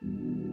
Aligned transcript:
Feel 0.00 0.40
it. 0.40 0.45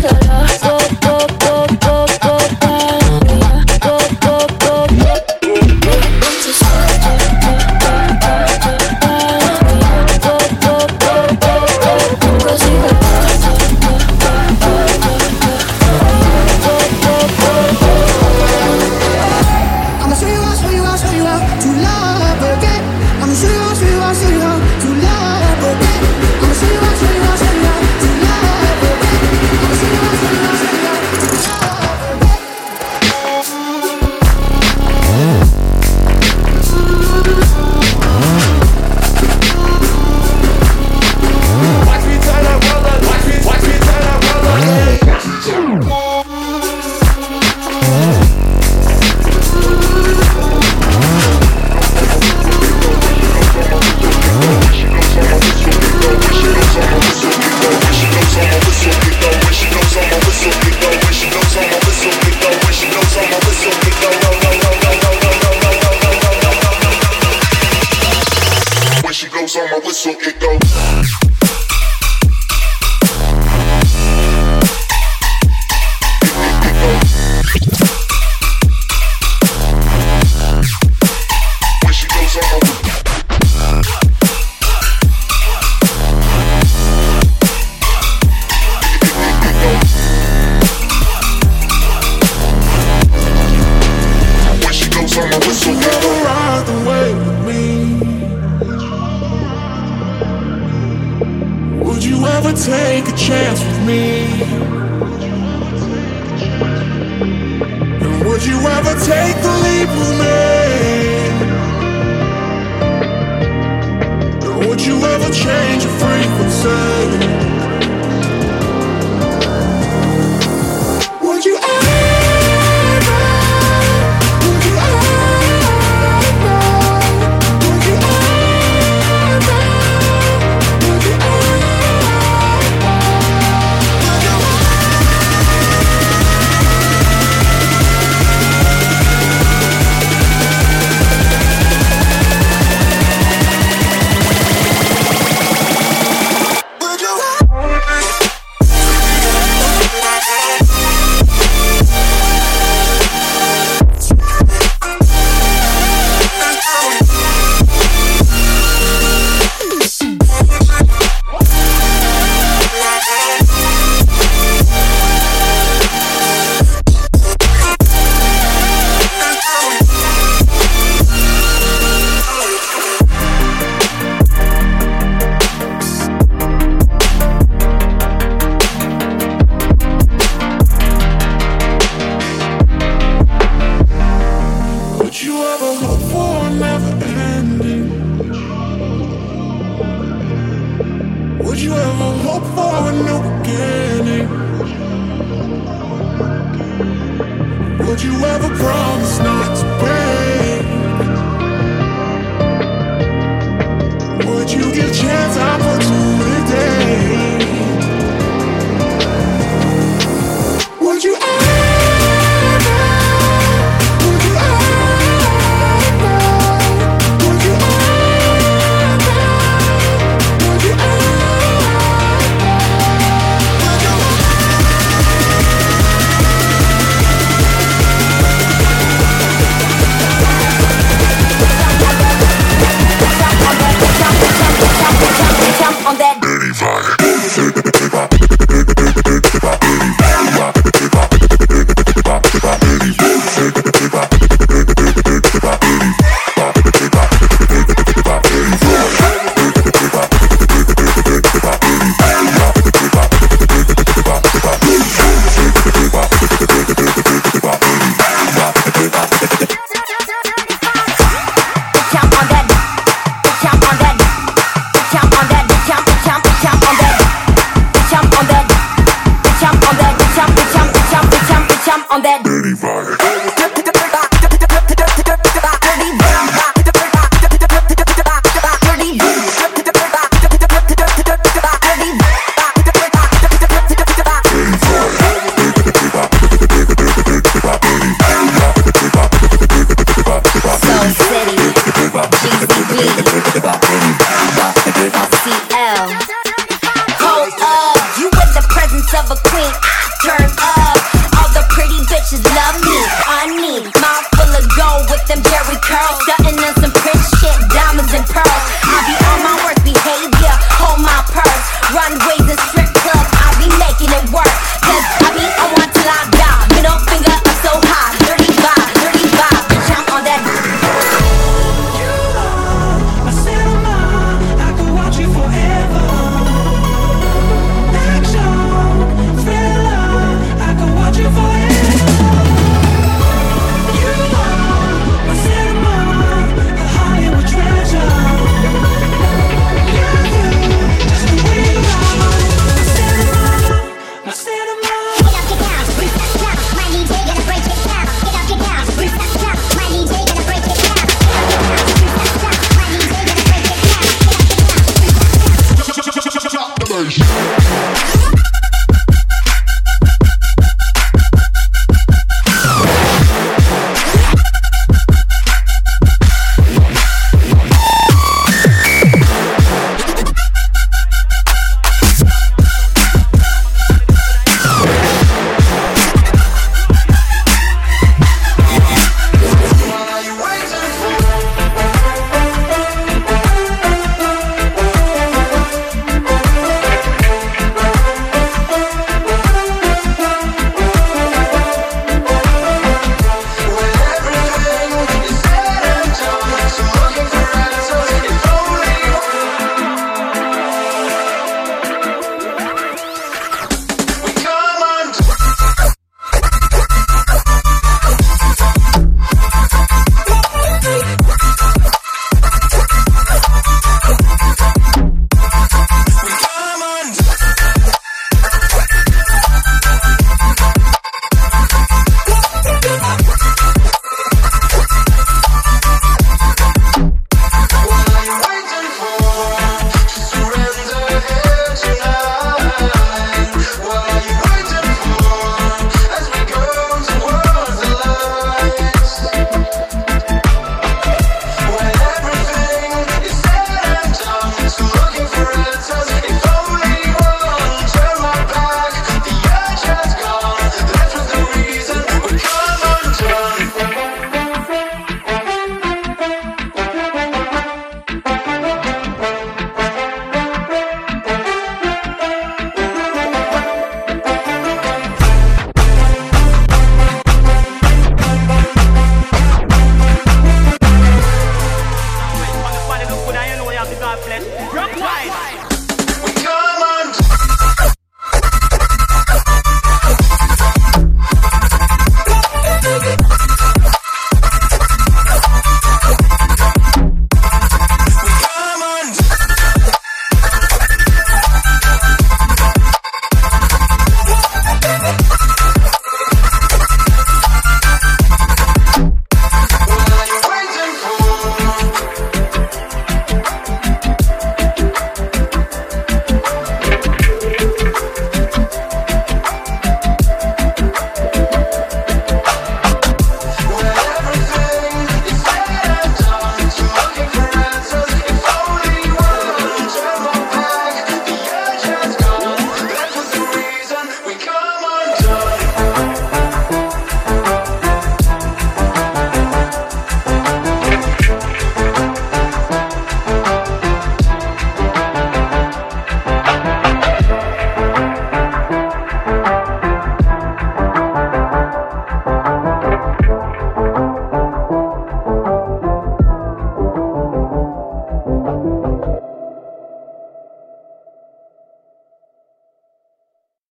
color 0.00 0.49